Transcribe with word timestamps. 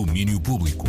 Domínio 0.00 0.40
Público. 0.40 0.86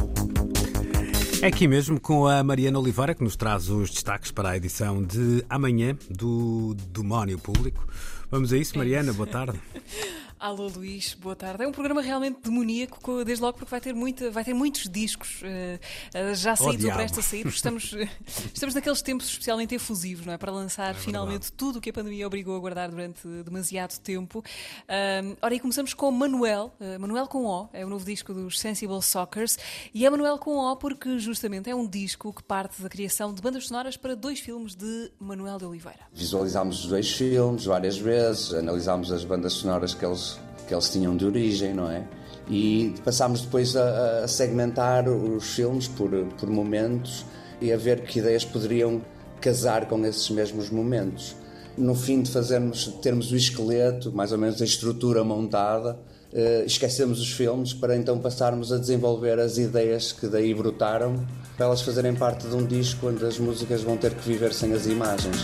É 1.42 1.48
aqui 1.48 1.68
mesmo 1.68 2.00
com 2.00 2.28
a 2.28 2.42
Mariana 2.42 2.80
Oliveira 2.80 3.14
que 3.14 3.22
nos 3.22 3.36
traz 3.36 3.68
os 3.68 3.90
destaques 3.90 4.32
para 4.32 4.52
a 4.52 4.56
edição 4.56 5.04
de 5.04 5.44
amanhã 5.50 5.98
do 6.10 6.74
Domínio 6.88 7.38
Público. 7.38 7.86
Vamos 8.30 8.54
a 8.54 8.58
isso, 8.58 8.78
Mariana, 8.78 9.12
boa 9.12 9.28
tarde. 9.28 9.60
Alô 10.42 10.68
Luís, 10.76 11.14
boa 11.14 11.36
tarde. 11.36 11.64
É 11.64 11.68
um 11.68 11.72
programa 11.72 12.02
realmente 12.02 12.40
demoníaco, 12.42 13.24
desde 13.24 13.44
logo 13.44 13.60
porque 13.60 13.70
vai 13.70 13.80
ter, 13.80 13.94
muita, 13.94 14.32
vai 14.32 14.44
ter 14.44 14.56
muitos 14.56 14.90
discos 14.90 15.44
uh, 15.44 16.34
já 16.34 16.56
saídos 16.56 16.84
oh, 16.84 16.88
ou 16.88 16.94
prestes 16.96 17.20
a 17.20 17.22
sair. 17.22 17.46
Estamos, 17.46 17.94
estamos 18.52 18.74
naqueles 18.74 19.04
tempos 19.04 19.28
especialmente 19.28 19.76
efusivos, 19.76 20.26
não 20.26 20.34
é? 20.34 20.40
Para 20.40 20.52
lançar 20.52 20.90
é 20.90 20.94
finalmente 20.96 21.52
tudo 21.52 21.78
o 21.78 21.82
que 21.82 21.92
a 21.92 21.94
pandemia 21.94 22.26
obrigou 22.26 22.56
a 22.56 22.60
guardar 22.60 22.90
durante 22.90 23.28
demasiado 23.46 24.00
tempo. 24.00 24.40
Uh, 24.40 25.38
ora, 25.44 25.54
e 25.54 25.60
começamos 25.60 25.94
com 25.94 26.10
Manuel, 26.10 26.74
uh, 26.80 27.00
Manuel 27.00 27.28
com 27.28 27.46
O, 27.46 27.70
é 27.72 27.86
o 27.86 27.90
novo 27.90 28.04
disco 28.04 28.34
dos 28.34 28.60
Sensible 28.60 29.00
Sockers. 29.04 29.60
E 29.94 30.08
é 30.08 30.10
Manuel 30.10 30.40
com 30.40 30.58
O 30.58 30.76
porque 30.76 31.20
justamente 31.20 31.70
é 31.70 31.76
um 31.76 31.86
disco 31.86 32.34
que 32.34 32.42
parte 32.42 32.82
da 32.82 32.90
criação 32.90 33.32
de 33.32 33.40
bandas 33.44 33.68
sonoras 33.68 33.96
para 33.96 34.16
dois 34.16 34.40
filmes 34.40 34.74
de 34.74 35.12
Manuel 35.20 35.60
de 35.60 35.66
Oliveira. 35.66 36.00
Visualizámos 36.12 36.84
os 36.84 36.90
dois 36.90 37.12
filmes 37.12 37.66
várias 37.66 37.96
vezes, 37.96 38.56
analisámos 38.56 39.12
as 39.12 39.24
bandas 39.24 39.54
sonoras 39.54 39.94
que 39.94 40.04
eles 40.04 40.31
que 40.72 40.76
eles 40.76 40.90
tinham 40.90 41.18
de 41.18 41.26
origem, 41.26 41.74
não 41.74 41.92
é? 41.92 42.02
E 42.50 42.96
passámos 43.04 43.42
depois 43.42 43.76
a, 43.76 44.24
a 44.24 44.28
segmentar 44.28 45.10
os 45.10 45.54
filmes 45.54 45.86
por, 45.86 46.10
por 46.40 46.50
momentos 46.50 47.26
e 47.60 47.74
a 47.74 47.78
ver 47.78 48.04
que 48.04 48.20
ideias 48.20 48.46
poderiam 48.46 49.02
casar 49.42 49.90
com 49.90 50.06
esses 50.06 50.30
mesmos 50.30 50.70
momentos. 50.70 51.36
No 51.78 51.94
fim 51.94 52.22
de 52.22 52.32
fazermos, 52.32 52.88
termos 53.02 53.34
o 53.34 53.36
esqueleto, 53.36 54.14
mais 54.14 54.32
ou 54.32 54.38
menos 54.38 54.62
a 54.62 54.66
estrutura 54.66 55.26
montada, 55.26 56.00
uh, 56.32 56.66
esquecemos 56.66 57.20
os 57.20 57.34
filmes 57.34 57.74
para 57.74 57.98
então 57.98 58.18
passarmos 58.18 58.72
a 58.72 58.78
desenvolver 58.78 59.40
as 59.40 59.58
ideias 59.58 60.14
que 60.14 60.28
daí 60.28 60.54
brotaram, 60.54 61.26
para 61.58 61.66
elas 61.66 61.82
fazerem 61.82 62.16
parte 62.16 62.48
de 62.48 62.56
um 62.56 62.66
disco 62.66 63.10
onde 63.10 63.26
as 63.26 63.38
músicas 63.38 63.82
vão 63.82 63.98
ter 63.98 64.14
que 64.14 64.26
viver 64.26 64.54
sem 64.54 64.72
as 64.72 64.86
imagens. 64.86 65.36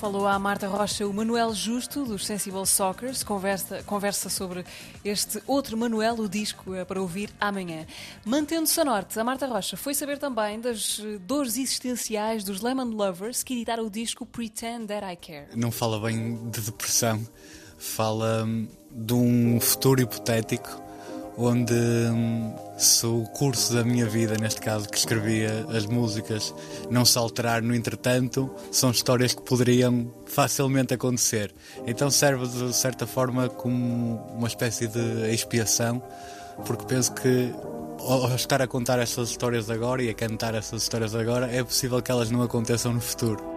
Falou 0.00 0.26
à 0.26 0.38
Marta 0.38 0.66
Rocha 0.66 1.06
o 1.06 1.12
Manuel 1.12 1.52
Justo, 1.52 2.06
dos 2.06 2.24
Sensible 2.24 2.66
Sockers, 2.66 3.22
conversa, 3.22 3.82
conversa 3.82 4.30
sobre 4.30 4.64
este 5.04 5.42
outro 5.46 5.76
Manuel, 5.76 6.14
o 6.14 6.26
disco 6.26 6.74
é 6.74 6.86
para 6.86 7.02
ouvir 7.02 7.28
amanhã. 7.38 7.84
Mantendo-se 8.24 8.80
a 8.80 8.84
norte, 8.86 9.20
a 9.20 9.22
Marta 9.22 9.46
Rocha 9.46 9.76
foi 9.76 9.92
saber 9.92 10.16
também 10.16 10.58
das 10.58 11.02
dores 11.26 11.58
existenciais 11.58 12.44
dos 12.44 12.62
Lemon 12.62 12.84
Lovers 12.84 13.42
que 13.42 13.52
editaram 13.52 13.84
o 13.84 13.90
disco 13.90 14.24
Pretend 14.24 14.86
That 14.86 15.04
I 15.04 15.16
Care. 15.16 15.48
Não 15.54 15.70
fala 15.70 16.00
bem 16.00 16.48
de 16.48 16.62
depressão, 16.62 17.22
fala 17.76 18.44
hum, 18.44 18.68
de 18.90 19.12
um 19.12 19.60
futuro 19.60 20.00
hipotético 20.00 20.80
onde 21.36 21.74
hum, 21.74 22.54
se 22.78 23.06
o 23.06 23.24
curso 23.24 23.74
da 23.74 23.84
minha 23.84 24.06
vida, 24.06 24.36
neste 24.38 24.60
caso 24.60 24.88
que 24.88 24.96
escrevia 24.96 25.66
as 25.68 25.86
músicas, 25.86 26.54
não 26.90 27.04
se 27.04 27.18
alterar 27.18 27.62
no 27.62 27.74
entretanto, 27.74 28.50
são 28.70 28.90
histórias 28.90 29.34
que 29.34 29.42
poderiam 29.42 30.12
facilmente 30.26 30.94
acontecer. 30.94 31.54
Então 31.86 32.10
serve 32.10 32.46
de 32.46 32.74
certa 32.74 33.06
forma 33.06 33.48
como 33.48 34.16
uma 34.36 34.48
espécie 34.48 34.86
de 34.86 35.32
expiação, 35.32 36.02
porque 36.64 36.84
penso 36.84 37.12
que 37.12 37.52
ao 37.98 38.34
estar 38.34 38.62
a 38.62 38.66
contar 38.66 38.98
essas 38.98 39.30
histórias 39.30 39.68
agora 39.68 40.02
e 40.02 40.08
a 40.08 40.14
cantar 40.14 40.54
essas 40.54 40.82
histórias 40.82 41.14
agora, 41.14 41.50
é 41.54 41.62
possível 41.62 42.00
que 42.00 42.10
elas 42.10 42.30
não 42.30 42.42
aconteçam 42.42 42.92
no 42.92 43.00
futuro. 43.00 43.49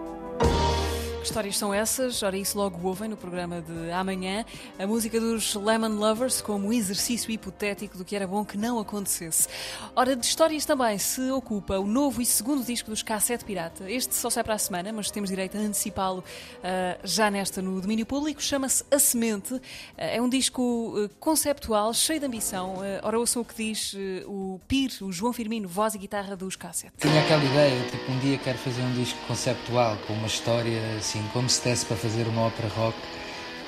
Que 1.24 1.28
histórias 1.28 1.58
são 1.58 1.74
essas? 1.74 2.22
Ora, 2.22 2.36
isso 2.36 2.58
logo 2.58 2.86
ouvem 2.86 3.08
no 3.08 3.16
programa 3.16 3.62
de 3.62 3.90
amanhã. 3.92 4.44
A 4.78 4.86
música 4.86 5.22
dos 5.22 5.56
Lemon 5.56 5.96
Lovers 5.96 6.42
como 6.42 6.74
exercício 6.74 7.32
hipotético 7.32 7.98
do 7.98 8.04
que 8.04 8.14
era 8.14 8.28
bom 8.28 8.44
que 8.44 8.58
não 8.58 8.78
acontecesse. 8.78 9.48
Ora, 9.96 10.18
de 10.18 10.26
histórias 10.26 10.66
também 10.66 10.98
se 10.98 11.32
ocupa 11.32 11.80
o 11.80 11.88
novo 11.88 12.22
e 12.22 12.26
segundo 12.26 12.62
disco 12.62 12.90
dos 12.90 13.02
Cassete 13.02 13.46
Pirata. 13.46 13.90
Este 13.90 14.14
só 14.14 14.30
sai 14.30 14.44
para 14.44 14.56
a 14.56 14.58
semana, 14.58 14.92
mas 14.92 15.10
temos 15.10 15.30
direito 15.30 15.58
a 15.58 15.62
antecipá-lo 15.62 16.20
uh, 16.20 17.00
já 17.06 17.32
nesta 17.32 17.62
no 17.62 17.80
domínio 17.80 18.06
público. 18.06 18.44
Chama-se 18.44 18.84
A 18.92 19.00
Semente. 19.00 19.54
Uh, 19.54 19.62
é 19.96 20.22
um 20.22 20.28
disco 20.28 20.62
uh, 20.62 21.10
conceptual, 21.22 21.94
cheio 21.94 22.20
de 22.20 22.26
ambição. 22.26 22.80
ora, 23.02 23.18
ouçam 23.18 23.44
o 23.44 23.46
que 23.46 23.56
diz 23.56 23.96
o 24.28 24.60
Pir, 24.68 24.92
o 25.02 25.10
João 25.10 25.32
Firmino, 25.32 25.70
voz 25.70 25.96
e 25.96 25.98
guitarra 25.98 26.36
dos 26.36 26.58
Cassete. 26.58 26.96
Tinha 26.98 27.22
aquela 27.22 27.46
ideia, 27.46 27.82
tipo, 27.90 28.12
um 28.12 28.20
dia 28.20 28.38
quero 28.40 28.58
fazer 28.58 28.82
um 28.82 28.94
disco 28.94 29.18
conceptual 29.26 29.96
com 30.06 30.12
uma 30.12 30.28
história 30.28 30.82
assim, 31.14 31.24
como 31.32 31.48
se 31.48 31.62
desse 31.64 31.86
para 31.86 31.96
fazer 31.96 32.28
uma 32.28 32.44
ópera 32.44 32.68
rock. 32.70 32.98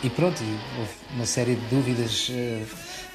E 0.03 0.09
pronto, 0.09 0.41
houve 0.77 0.91
uma 1.13 1.25
série 1.25 1.55
de 1.55 1.65
dúvidas 1.67 2.29
uh, 2.29 2.65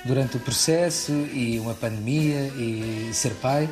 durante 0.05 0.37
o 0.37 0.41
processo 0.41 1.13
e 1.13 1.59
uma 1.59 1.75
pandemia 1.75 2.47
e 2.57 3.11
ser 3.13 3.35
pai. 3.35 3.69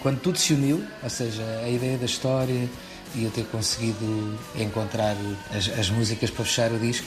Quando 0.00 0.20
tudo 0.20 0.38
se 0.38 0.54
uniu, 0.54 0.84
ou 1.02 1.10
seja, 1.10 1.42
a 1.64 1.68
ideia 1.68 1.98
da 1.98 2.06
história 2.06 2.68
e 3.14 3.24
eu 3.24 3.30
ter 3.30 3.44
conseguido 3.46 4.38
encontrar 4.56 5.16
as, 5.50 5.68
as 5.78 5.90
músicas 5.90 6.30
para 6.30 6.44
fechar 6.44 6.70
o 6.72 6.78
disco, 6.78 7.06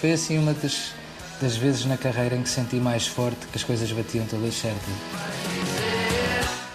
foi 0.00 0.12
assim 0.12 0.38
uma 0.38 0.54
das, 0.54 0.92
das 1.40 1.56
vezes 1.56 1.84
na 1.84 1.98
carreira 1.98 2.34
em 2.34 2.42
que 2.42 2.48
senti 2.48 2.76
mais 2.76 3.06
forte 3.06 3.46
que 3.46 3.56
as 3.56 3.64
coisas 3.64 3.90
batiam 3.92 4.24
todas 4.26 4.54
certas. 4.54 5.53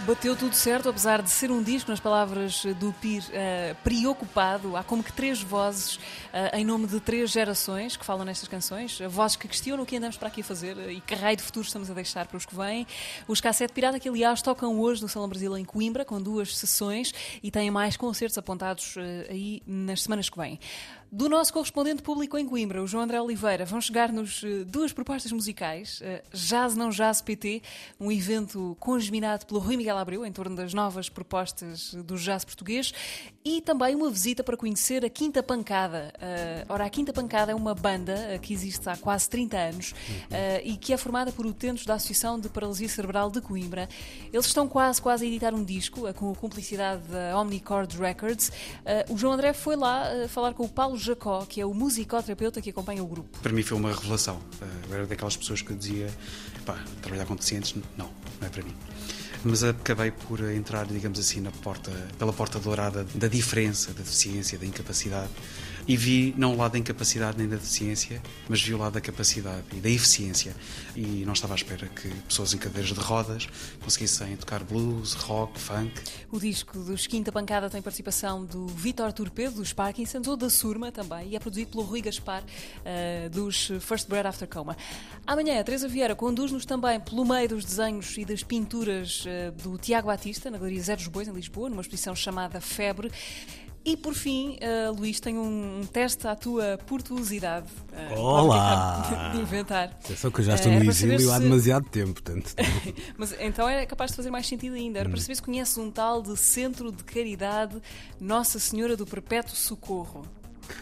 Bateu 0.09 0.35
tudo 0.35 0.55
certo, 0.55 0.89
apesar 0.89 1.21
de 1.21 1.29
ser 1.29 1.51
um 1.51 1.61
disco, 1.61 1.91
nas 1.91 1.99
palavras 1.99 2.65
do 2.79 2.91
Pir, 2.93 3.21
uh, 3.25 3.75
preocupado. 3.83 4.75
Há 4.75 4.83
como 4.83 5.03
que 5.03 5.13
três 5.13 5.39
vozes 5.39 5.97
uh, 5.97 6.55
em 6.55 6.65
nome 6.65 6.87
de 6.87 6.99
três 6.99 7.29
gerações 7.29 7.95
que 7.95 8.03
falam 8.03 8.25
nestas 8.25 8.47
canções. 8.47 8.97
Vozes 9.07 9.37
que 9.37 9.47
questionam 9.47 9.83
o 9.83 9.85
que 9.85 9.97
andamos 9.97 10.17
para 10.17 10.29
aqui 10.29 10.41
a 10.41 10.43
fazer 10.43 10.75
uh, 10.75 10.89
e 10.89 10.99
que 10.99 11.13
raio 11.13 11.37
de 11.37 11.43
futuro 11.43 11.63
estamos 11.63 11.91
a 11.91 11.93
deixar 11.93 12.25
para 12.25 12.37
os 12.37 12.43
que 12.43 12.55
vêm. 12.55 12.87
Os 13.27 13.39
Cassete 13.39 13.71
Pirata, 13.71 13.99
que 13.99 14.09
aliás 14.09 14.41
tocam 14.41 14.79
hoje 14.79 14.99
no 14.99 15.07
Salão 15.07 15.29
Brasil 15.29 15.55
em 15.55 15.63
Coimbra, 15.63 16.03
com 16.03 16.19
duas 16.19 16.57
sessões 16.57 17.13
e 17.43 17.51
têm 17.51 17.69
mais 17.69 17.95
concertos 17.95 18.35
apontados 18.35 18.95
aí 19.29 19.61
nas 19.67 20.01
semanas 20.01 20.27
que 20.27 20.39
vêm. 20.39 20.59
Do 21.11 21.27
nosso 21.27 21.51
correspondente 21.51 22.03
público 22.03 22.37
em 22.37 22.45
Coimbra, 22.45 22.83
o 22.83 22.87
João 22.87 23.03
André 23.03 23.19
Oliveira, 23.19 23.65
vão 23.65 23.81
chegar-nos 23.81 24.43
duas 24.67 24.93
propostas 24.93 25.31
musicais. 25.31 26.03
Jazz 26.31 26.75
Não 26.75 26.91
Jazz 26.91 27.19
PT, 27.19 27.63
um 27.99 28.11
evento 28.11 28.77
congeminado 28.79 29.43
pelo 29.47 29.59
Rui 29.59 29.75
Miguel 29.75 29.97
Abreu 29.97 30.23
em 30.23 30.31
torno 30.31 30.55
das 30.55 30.71
novas 30.71 31.09
propostas 31.09 31.95
do 31.95 32.15
jazz 32.15 32.45
português 32.45 32.93
e 33.43 33.59
também 33.59 33.95
uma 33.95 34.11
visita 34.11 34.43
para 34.43 34.55
conhecer 34.55 35.03
a 35.03 35.09
Quinta 35.09 35.41
Pancada. 35.41 36.13
Uh, 36.15 36.71
ora, 36.71 36.85
a 36.85 36.89
Quinta 36.91 37.11
Pancada 37.11 37.53
é 37.53 37.55
uma 37.55 37.73
banda 37.73 38.37
que 38.39 38.53
existe 38.53 38.87
há 38.87 38.95
quase 38.95 39.27
30 39.29 39.57
anos 39.57 39.95
e 40.63 40.77
que 40.77 40.93
é 40.93 40.97
formada 40.97 41.31
por 41.31 41.43
utentes 41.43 41.87
da 41.87 41.95
Associação 41.95 42.39
de 42.39 42.49
Paralisia 42.49 42.87
Cerebral 42.87 43.31
de 43.31 43.41
Coimbra. 43.41 43.89
Eles 44.31 44.45
estão 44.45 44.67
quase, 44.67 45.01
quase 45.01 45.25
a 45.25 45.27
editar 45.27 45.55
um 45.55 45.63
disco 45.63 46.01
com 46.13 46.31
a 46.31 46.35
cumplicidade 46.35 47.01
da 47.07 47.39
Omnicord 47.39 47.97
Records. 47.97 48.51
o 49.09 49.17
João 49.17 49.33
André 49.33 49.53
foi 49.53 49.75
lá 49.75 50.05
falar 50.27 50.53
com 50.53 50.65
o 50.65 50.69
Paulo 50.69 50.98
Jacó, 50.99 51.45
que 51.45 51.61
é 51.61 51.65
o 51.65 51.73
musicoterapeuta 51.73 52.61
que 52.61 52.69
acompanha 52.69 53.03
o 53.03 53.07
grupo. 53.07 53.39
Para 53.39 53.51
mim 53.51 53.63
foi 53.63 53.77
uma 53.77 53.91
revelação. 53.91 54.39
eu 54.87 54.95
era 54.95 55.07
daquelas 55.07 55.35
pessoas 55.35 55.61
que 55.61 55.73
dizia, 55.73 56.09
pá, 56.65 56.77
trabalhar 57.01 57.25
com 57.25 57.35
deficientes, 57.35 57.75
não, 57.97 58.09
não 58.39 58.47
é 58.47 58.49
para 58.49 58.63
mim 58.63 58.75
mas 59.43 59.63
acabei 59.63 60.11
por 60.11 60.41
entrar, 60.51 60.85
digamos 60.85 61.19
assim, 61.19 61.39
na 61.39 61.51
porta, 61.51 61.91
pela 62.17 62.33
porta 62.33 62.59
dourada 62.59 63.05
da 63.15 63.27
diferença, 63.27 63.93
da 63.93 63.99
deficiência, 63.99 64.57
da 64.57 64.65
incapacidade 64.65 65.29
e 65.89 65.97
vi 65.97 66.35
não 66.37 66.53
o 66.53 66.57
lado 66.57 66.73
da 66.73 66.77
incapacidade 66.77 67.35
nem 67.35 67.47
da 67.47 67.55
deficiência, 67.55 68.21
mas 68.47 68.61
vi 68.61 68.75
o 68.75 68.77
lado 68.77 68.93
da 68.93 69.01
capacidade 69.01 69.63
e 69.73 69.77
da 69.77 69.89
eficiência. 69.89 70.55
E 70.95 71.25
não 71.25 71.33
estava 71.33 71.55
à 71.55 71.55
espera 71.55 71.87
que 71.87 72.07
pessoas 72.27 72.53
em 72.53 72.59
cadeiras 72.59 72.93
de 72.93 72.99
rodas 72.99 73.49
conseguissem 73.81 74.37
tocar 74.37 74.63
blues, 74.63 75.13
rock, 75.13 75.59
funk. 75.59 75.91
O 76.31 76.39
disco 76.39 76.77
dos 76.77 77.07
Quinta 77.07 77.31
Pancada 77.31 77.71
tem 77.71 77.81
participação 77.81 78.45
do 78.45 78.67
Vitor 78.67 79.11
Torpedo, 79.11 79.55
dos 79.55 79.73
Parkinsons, 79.73 80.27
ou 80.27 80.37
da 80.37 80.47
Surma 80.47 80.91
também, 80.91 81.29
e 81.29 81.35
é 81.35 81.39
produzido 81.39 81.71
pelo 81.71 81.81
Rui 81.81 82.01
Gaspar, 82.01 82.43
uh, 82.43 83.29
dos 83.31 83.71
First 83.81 84.07
Bread 84.07 84.27
After 84.27 84.47
Coma. 84.47 84.77
Amanhã, 85.25 85.59
a 85.59 85.63
Teresa 85.63 85.87
Vieira 85.87 86.13
conduz-nos 86.13 86.67
também 86.67 86.99
pelo 86.99 87.25
meio 87.25 87.49
dos 87.49 87.65
desenhos 87.65 88.15
e 88.15 88.23
das 88.23 88.43
pinturas 88.43 89.25
uh, 89.25 89.51
do 89.63 89.75
Tiago 89.79 90.05
Batista, 90.05 90.51
na 90.51 90.59
Galeria 90.59 90.83
Zé 90.83 90.95
dos 90.95 91.07
Bois, 91.07 91.27
em 91.27 91.33
Lisboa, 91.33 91.67
numa 91.67 91.81
exposição 91.81 92.15
chamada 92.15 92.61
Febre. 92.61 93.11
E 93.89 93.97
por 93.97 94.13
fim, 94.13 94.55
uh, 94.61 94.93
Luís, 94.93 95.19
tenho 95.19 95.41
um 95.41 95.81
teste 95.91 96.27
à 96.27 96.35
tua 96.35 96.77
portuosidade. 96.85 97.65
Uh, 97.91 98.19
Olá! 98.19 99.31
De 99.33 99.41
inventar. 99.41 99.85
Atenção 99.85 100.29
que 100.29 100.41
eu 100.41 100.45
já 100.45 100.53
estou 100.53 100.71
uh, 100.71 100.75
no 100.75 100.91
exílio 100.91 101.19
se... 101.19 101.31
há 101.31 101.39
demasiado 101.39 101.89
tempo, 101.89 102.13
portanto. 102.13 102.53
Mas 103.17 103.35
então 103.39 103.67
é 103.67 103.83
capaz 103.87 104.11
de 104.11 104.17
fazer 104.17 104.29
mais 104.29 104.45
sentido 104.45 104.75
ainda. 104.75 104.99
Era 104.99 105.09
hum. 105.09 105.13
para 105.13 105.19
saber 105.19 105.33
se 105.33 105.41
conheces 105.41 105.75
um 105.79 105.89
tal 105.89 106.21
de 106.21 106.37
Centro 106.37 106.91
de 106.91 107.03
Caridade 107.03 107.81
Nossa 108.21 108.59
Senhora 108.59 108.95
do 108.95 109.07
Perpétuo 109.07 109.55
Socorro. 109.55 110.23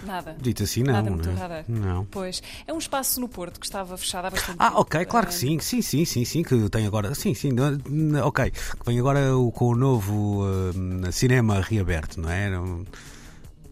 Nada. 0.05 0.35
Dito 0.39 0.63
assim, 0.63 0.83
não. 0.83 0.93
Nada 0.93 1.09
muito 1.09 1.29
né? 1.29 1.65
Não. 1.67 2.05
Pois. 2.05 2.41
É 2.65 2.73
um 2.73 2.77
espaço 2.77 3.19
no 3.19 3.27
Porto 3.27 3.59
que 3.59 3.65
estava 3.65 3.97
fechado 3.97 4.25
há 4.25 4.29
bastante 4.29 4.57
Ah, 4.59 4.79
ok, 4.79 5.05
claro 5.05 5.27
que 5.27 5.33
sim. 5.33 5.59
Sim, 5.59 5.81
sim, 5.81 6.05
sim, 6.05 6.25
sim. 6.25 6.43
Que 6.43 6.69
tem 6.69 6.85
agora. 6.85 7.13
Sim, 7.15 7.33
sim. 7.33 7.49
Ok. 8.23 8.51
Que 8.51 8.85
vem 8.85 8.99
agora 8.99 9.21
com 9.53 9.67
o 9.67 9.75
novo 9.75 10.43
uh, 10.43 11.11
cinema 11.11 11.61
reaberto, 11.61 12.19
não 12.21 12.29
é? 12.29 12.49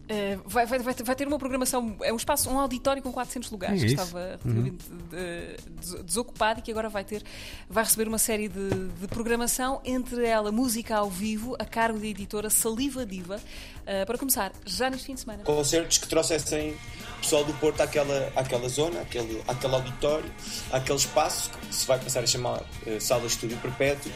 Uh, 0.06 0.40
vai, 0.48 0.66
vai, 0.66 0.78
vai, 0.78 0.94
vai, 0.94 1.16
ter 1.16 1.26
uma 1.26 1.36
programação, 1.36 1.96
é 2.00 2.12
um 2.12 2.16
espaço, 2.16 2.48
um 2.48 2.60
auditório 2.60 3.02
com 3.02 3.10
400 3.10 3.50
lugares 3.50 3.82
é 3.82 3.86
que 3.86 3.90
estava 3.90 4.38
relativamente 4.44 4.84
uhum. 4.88 6.02
desocupado 6.04 6.60
e 6.60 6.62
que 6.62 6.70
agora 6.70 6.88
vai 6.88 7.02
ter, 7.02 7.24
vai 7.68 7.82
receber 7.82 8.06
uma 8.06 8.18
série 8.18 8.48
de, 8.48 8.68
de, 9.00 9.08
programação, 9.08 9.80
entre 9.84 10.24
ela 10.24 10.52
música 10.52 10.96
ao 10.96 11.10
vivo, 11.10 11.56
a 11.58 11.64
cargo 11.64 11.98
da 11.98 12.06
editora 12.06 12.48
Saliva 12.48 13.04
Diva. 13.04 13.40
Uh, 13.82 14.06
para 14.06 14.16
começar, 14.16 14.52
já 14.64 14.88
neste 14.88 15.06
fim 15.06 15.14
de 15.14 15.20
semana. 15.20 15.42
Concertos 15.42 15.98
que 15.98 16.06
trouxessem 16.06 16.76
pessoal 17.20 17.42
do 17.44 17.52
Porto 17.54 17.80
àquela, 17.80 18.32
àquela 18.36 18.68
zona, 18.68 19.00
àquele, 19.00 19.42
àquele 19.48 19.74
auditório, 19.74 20.30
àquele 20.70 20.98
espaço 20.98 21.50
que 21.50 21.74
se 21.74 21.84
vai 21.84 21.98
passar 21.98 22.22
a 22.22 22.26
chamar 22.26 22.62
uh, 22.86 23.00
Sala 23.00 23.22
de 23.22 23.26
Estúdio 23.26 23.56
Perpétuo 23.58 24.12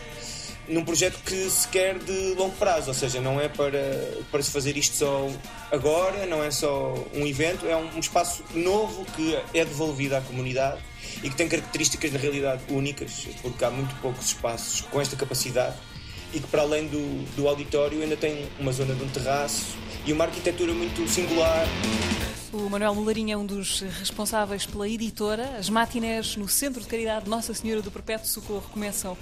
num 0.71 0.85
projeto 0.85 1.19
que 1.25 1.51
se 1.51 1.67
quer 1.69 1.99
de 1.99 2.35
longo 2.35 2.55
prazo, 2.57 2.89
ou 2.89 2.95
seja, 2.95 3.21
não 3.21 3.41
é 3.41 3.49
para, 3.49 3.81
para 4.31 4.43
se 4.43 4.51
fazer 4.51 4.77
isto 4.77 4.97
só 4.97 5.29
agora, 5.71 6.27
não 6.27 6.43
é 6.43 6.51
só 6.51 6.95
um 7.13 7.27
evento, 7.27 7.67
é 7.67 7.77
um, 7.77 7.99
espaço 7.99 8.43
novo 8.55 9.05
que 9.17 9.37
é 9.53 9.65
devolvido 9.65 10.17
à 10.17 10.21
comunidade 10.21 10.81
e 11.23 11.29
que 11.29 11.37
tem 11.37 11.49
características 11.49 12.13
na 12.13 12.19
realidade 12.19 12.63
únicas, 12.69 13.27
porque 13.43 13.65
há 13.65 13.71
muito 13.71 13.95
poucos 14.01 14.27
espaços 14.27 14.81
com 14.83 15.01
esta 15.01 15.17
capacidade 15.17 15.77
e 16.33 16.39
que 16.39 16.47
para 16.47 16.63
além 16.63 16.87
do, 16.87 17.25
do 17.35 17.49
auditório 17.49 18.01
ainda 18.01 18.17
tem 18.17 18.47
uma 18.59 18.73
zona 18.73 18.95
de 18.95 19.03
um 19.03 19.09
terraço 19.09 19.77
e 20.07 20.13
uma 20.13 20.25
arquitetura 20.25 20.73
muito 20.73 21.07
singular. 21.09 21.67
O 22.53 22.69
Manuel 22.69 22.97
Molarinha 22.97 23.35
é 23.35 23.37
um 23.37 23.47
dos 23.47 23.81
responsáveis 23.81 24.67
pela 24.67 24.89
editora. 24.89 25.57
As 25.57 25.71
matinés 25.71 26.37
no 26.37 26.49
Centro 26.49 26.81
de 26.81 26.89
Caridade 26.89 27.31
Nossa 27.31 27.55
Senhora 27.55 27.81
do 27.81 27.93
Perpétuo 27.93 28.27
Socorro 28.27 28.65
começam 28.73 29.13
uh, 29.13 29.17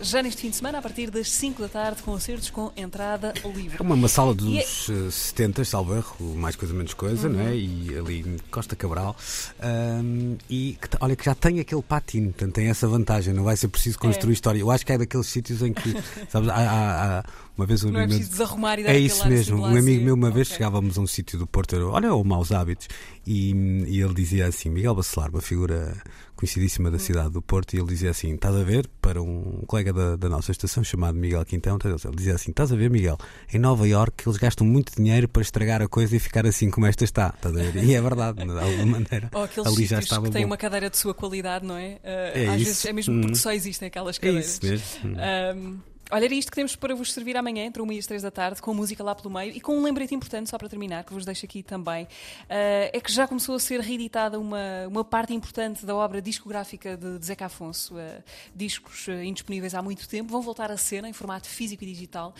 já 0.00 0.20
neste 0.20 0.42
fim 0.42 0.50
de 0.50 0.56
semana, 0.56 0.78
a 0.78 0.82
partir 0.82 1.08
das 1.08 1.30
5 1.30 1.62
da 1.62 1.68
tarde, 1.68 2.02
concertos 2.02 2.50
com 2.50 2.72
entrada 2.76 3.32
livre. 3.54 3.76
É 3.78 3.82
uma, 3.82 3.94
uma 3.94 4.08
sala 4.08 4.34
dos 4.34 4.88
é... 4.88 5.10
70, 5.10 5.64
salvo 5.64 5.94
erro, 5.94 6.34
mais 6.34 6.56
coisa 6.56 6.74
menos 6.74 6.94
coisa, 6.94 7.28
uhum. 7.28 7.34
não 7.34 7.46
é? 7.46 7.54
E 7.54 7.96
ali 7.96 8.40
Costa 8.50 8.74
Cabral. 8.74 9.14
Um, 9.62 10.36
e 10.50 10.76
que, 10.80 10.88
olha 11.00 11.14
que 11.14 11.24
já 11.24 11.36
tem 11.36 11.60
aquele 11.60 11.82
patinho, 11.82 12.32
portanto 12.32 12.54
tem 12.54 12.66
essa 12.66 12.88
vantagem, 12.88 13.32
não 13.32 13.44
vai 13.44 13.56
ser 13.56 13.68
preciso 13.68 14.00
construir 14.00 14.32
é. 14.32 14.34
história. 14.34 14.58
Eu 14.58 14.70
acho 14.70 14.84
que 14.84 14.92
é 14.92 14.98
daqueles 14.98 15.28
sítios 15.28 15.62
em 15.62 15.72
que, 15.72 15.94
sabes, 16.28 16.48
há, 16.48 16.54
há, 16.56 17.18
há 17.20 17.24
uma 17.56 17.66
vez 17.66 17.84
um 17.84 17.90
não 17.90 18.00
é 18.00 18.04
amigo 18.04 18.14
é 18.14 18.16
preciso 18.16 18.30
meu... 18.30 18.46
desarrumar 18.46 18.78
e 18.78 18.84
dar 18.84 18.94
É 18.94 18.98
isso 18.98 19.28
mesmo. 19.28 19.60
Um 19.60 19.76
amigo 19.76 20.04
meu, 20.04 20.14
uma 20.14 20.28
okay. 20.28 20.36
vez, 20.36 20.48
chegávamos 20.48 20.96
a 20.96 21.00
um 21.00 21.06
sítio 21.06 21.38
do 21.38 21.46
Porto, 21.46 21.76
olha, 21.76 22.14
o 22.14 22.24
Maus 22.24 22.50
Hábitos, 22.50 22.88
e, 23.26 23.50
e, 23.86 24.00
ele 24.00 24.14
dizia 24.14 24.46
assim: 24.46 24.70
Miguel 24.70 24.94
Bacelar, 24.94 25.30
uma 25.30 25.42
figura 25.42 25.94
conhecidíssima 26.34 26.90
da 26.90 26.96
hum. 26.96 27.00
cidade 27.00 27.30
do 27.30 27.42
Porto, 27.42 27.74
e 27.74 27.78
ele 27.78 27.86
dizia 27.86 28.10
assim: 28.10 28.34
Estás 28.34 28.56
a 28.56 28.64
ver? 28.64 28.88
Para 29.02 29.22
um 29.22 29.62
colega 29.66 29.92
da, 29.92 30.16
da 30.16 30.28
nossa 30.30 30.50
estação 30.50 30.82
chamado 30.82 31.18
Miguel 31.18 31.44
Quintão, 31.44 31.78
ele 31.84 32.16
dizia 32.16 32.34
assim: 32.34 32.50
Estás 32.50 32.72
a 32.72 32.76
ver, 32.76 32.88
Miguel? 32.88 33.18
Em 33.52 33.58
Nova 33.58 33.86
Iorque 33.86 34.26
eles 34.26 34.38
gastam 34.38 34.66
muito 34.66 34.96
dinheiro 34.96 35.28
para 35.28 35.42
estragar 35.42 35.82
a 35.82 35.88
coisa 35.88 36.16
e 36.16 36.18
ficar 36.18 36.46
assim 36.46 36.70
como 36.70 36.86
esta 36.86 37.04
está. 37.04 37.34
Estás 37.36 37.54
a 37.54 37.70
ver? 37.70 37.84
E 37.84 37.94
é 37.94 38.00
verdade, 38.00 38.44
de 38.44 38.50
alguma 38.50 38.86
maneira. 38.86 39.30
Ou 39.34 39.44
aqueles 39.44 39.70
ali 39.70 39.84
já 39.84 39.98
estava 39.98 40.26
que 40.26 40.32
têm 40.32 40.44
uma 40.44 40.56
cadeira 40.56 40.88
de 40.88 40.96
sua 40.96 41.12
qualidade, 41.12 41.66
não 41.66 41.76
é? 41.76 42.00
Uh, 42.02 42.38
é 42.38 42.46
às 42.48 42.56
isso. 42.56 42.64
vezes 42.64 42.84
é 42.86 42.92
mesmo 42.94 43.20
porque 43.20 43.32
hum. 43.32 43.36
só 43.36 43.52
existem 43.52 43.88
aquelas 43.88 44.16
cadeiras. 44.16 44.58
É 44.62 44.74
isso 44.74 45.06
mesmo. 45.06 45.20
Um, 45.20 45.91
Olha, 46.14 46.26
era 46.26 46.34
isto 46.34 46.50
que 46.50 46.56
temos 46.56 46.76
para 46.76 46.94
vos 46.94 47.10
servir 47.10 47.38
amanhã, 47.38 47.64
entre 47.64 47.80
1 47.80 47.90
e 47.90 47.98
as 47.98 48.06
3 48.06 48.20
da 48.20 48.30
tarde, 48.30 48.60
com 48.60 48.74
música 48.74 49.02
lá 49.02 49.14
pelo 49.14 49.32
meio 49.32 49.50
e 49.56 49.62
com 49.62 49.78
um 49.78 49.82
lembrete 49.82 50.14
importante, 50.14 50.50
só 50.50 50.58
para 50.58 50.68
terminar, 50.68 51.04
que 51.04 51.14
vos 51.14 51.24
deixo 51.24 51.46
aqui 51.46 51.62
também. 51.62 52.04
Uh, 52.04 52.92
é 52.92 53.00
que 53.00 53.10
já 53.10 53.26
começou 53.26 53.54
a 53.54 53.58
ser 53.58 53.80
reeditada 53.80 54.38
uma, 54.38 54.86
uma 54.88 55.02
parte 55.02 55.32
importante 55.32 55.86
da 55.86 55.96
obra 55.96 56.20
discográfica 56.20 56.98
de, 56.98 57.18
de 57.18 57.24
Zeca 57.24 57.46
Afonso. 57.46 57.94
Uh, 57.94 58.22
discos 58.54 59.08
uh, 59.08 59.22
indisponíveis 59.22 59.74
há 59.74 59.80
muito 59.80 60.06
tempo, 60.06 60.30
vão 60.30 60.42
voltar 60.42 60.70
à 60.70 60.76
cena 60.76 61.08
em 61.08 61.14
formato 61.14 61.48
físico 61.48 61.82
e 61.82 61.86
digital. 61.86 62.34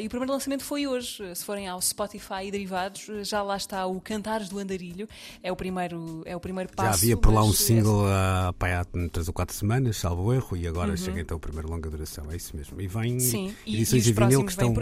e 0.00 0.06
o 0.06 0.08
primeiro 0.08 0.32
lançamento 0.32 0.64
foi 0.64 0.86
hoje. 0.86 1.22
Se 1.34 1.44
forem 1.44 1.68
ao 1.68 1.78
Spotify 1.82 2.46
e 2.46 2.50
derivados, 2.50 3.06
já 3.28 3.42
lá 3.42 3.58
está 3.58 3.84
o 3.84 4.00
Cantares 4.00 4.48
do 4.48 4.58
Andarilho. 4.58 5.06
É 5.42 5.52
o 5.52 5.56
primeiro, 5.56 6.22
é 6.24 6.34
o 6.34 6.40
primeiro 6.40 6.70
passo. 6.74 6.88
Já 6.88 6.94
havia 6.94 7.16
por 7.18 7.34
lá 7.34 7.44
um 7.44 7.52
single 7.52 8.06
há, 8.06 8.48
há 8.48 8.84
3 9.12 9.28
ou 9.28 9.34
4 9.34 9.54
semanas, 9.54 9.98
salvo 9.98 10.32
erro, 10.32 10.56
e 10.56 10.66
agora 10.66 10.92
uhum. 10.92 10.96
chega 10.96 11.20
então 11.20 11.36
o 11.36 11.40
primeiro 11.40 11.68
longa 11.68 11.90
duração. 11.90 12.24
É 12.30 12.36
isso 12.36 12.56
mesmo. 12.56 12.80
E 12.80 12.86
vem 12.86 13.09
Sim, 13.18 13.54
e, 13.66 13.76
edições 13.76 14.06
e 14.06 14.12
de 14.12 14.20
vinil 14.20 14.44
que 14.44 14.52
estão 14.52 14.74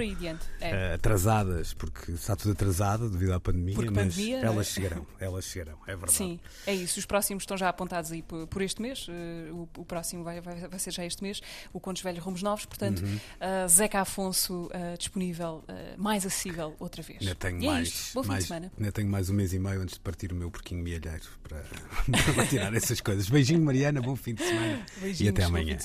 é. 0.61 0.95
atrasadas, 0.95 1.73
porque 1.73 2.13
está 2.13 2.37
tudo 2.37 2.53
atrasado 2.53 3.09
devido 3.09 3.33
à 3.33 3.41
pandemia, 3.41 3.75
porque 3.75 3.91
mas 3.91 4.15
pandemia, 4.15 4.39
elas 4.39 4.69
é? 4.69 4.71
chegarão, 4.71 5.07
elas 5.19 5.45
chegarão, 5.45 5.79
é 5.87 5.97
verdade. 5.97 6.13
Sim, 6.13 6.41
é 6.67 6.75
isso. 6.75 6.99
Os 6.99 7.07
próximos 7.07 7.43
estão 7.43 7.57
já 7.57 7.69
apontados 7.69 8.13
aí 8.13 8.23
por, 8.23 8.47
por 8.47 8.63
este 8.63 8.83
mês, 8.83 9.07
uh, 9.09 9.55
o, 9.55 9.69
o, 9.79 9.85
próximo 9.85 10.25
vai, 10.25 10.41
vai, 10.41 10.69
vai, 10.69 10.79
ser 10.79 10.93
já 10.93 11.05
este 11.05 11.23
mês, 11.23 11.41
o 11.73 11.81
Contos 11.81 12.03
Velhos 12.03 12.23
Rumos 12.23 12.43
Novos, 12.43 12.67
portanto, 12.67 13.01
uhum. 13.01 13.17
uh, 13.17 13.69
Zeca 13.69 14.01
Afonso 14.01 14.67
uh, 14.67 14.99
disponível, 14.99 15.65
mais 15.97 16.27
acessível 16.27 16.75
outra 16.79 17.03
vez. 17.03 17.21
Ainda 17.21 17.35
tenho 17.35 17.63
e 17.63 17.67
é 17.67 17.71
mais, 17.71 17.89
é 17.89 17.91
isto. 17.91 18.15
Bom 18.15 18.23
fim 18.23 18.29
mais, 18.29 18.45
de 18.45 18.49
semana. 18.49 18.73
Ainda 18.77 18.93
tenho 18.93 19.09
mais 19.09 19.31
um 19.31 19.35
mês 19.35 19.53
e 19.53 19.59
meio 19.59 19.81
antes 19.81 19.95
de 19.95 20.01
partir 20.01 20.33
o 20.33 20.35
meu 20.35 20.51
porquinho 20.51 20.83
mielheiro 20.83 21.23
para, 21.43 21.65
para 22.35 22.47
tirar 22.47 22.75
essas 22.75 23.01
coisas. 23.01 23.29
Beijinho, 23.29 23.63
Mariana, 23.63 24.01
bom 24.01 24.17
fim 24.17 24.35
de 24.35 24.45
semana 24.45 24.87
Beijinhos, 25.01 25.21
e 25.21 25.29
até 25.29 25.45
amanhã. 25.45 25.79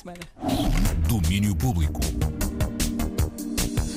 Domínio 1.07 1.56
Público. 1.56 2.00